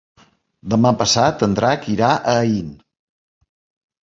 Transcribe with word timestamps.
Demà 0.73 0.91
passat 1.01 1.45
en 1.47 1.53
Drac 1.59 1.85
irà 1.97 2.09
a 2.15 2.35
Aín. 2.47 2.73